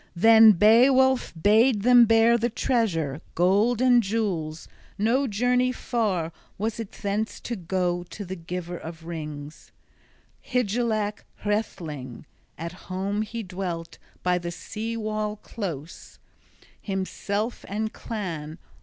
Then 0.15 0.53
Beowulf 0.53 1.31
bade 1.39 1.83
them 1.83 2.05
bear 2.05 2.35
the 2.35 2.49
treasure, 2.49 3.21
gold 3.35 3.81
and 3.81 4.01
jewels; 4.01 4.67
no 4.97 5.27
journey 5.27 5.71
far 5.71 6.31
was 6.57 6.79
it 6.79 6.91
thence 6.91 7.39
to 7.41 7.55
go 7.55 8.01
to 8.05 8.25
the 8.25 8.35
giver 8.35 8.77
of 8.79 9.05
rings, 9.05 9.71
Hygelac 10.41 11.23
Hrethling: 11.43 12.25
at 12.57 12.71
home 12.89 13.21
he 13.21 13.43
dwelt 13.43 13.99
by 14.23 14.39
the 14.39 14.49
sea 14.49 14.97
wall 14.97 15.35
close, 15.35 16.17
himself 16.81 17.63
and 17.67 17.93
clan. 17.93 18.57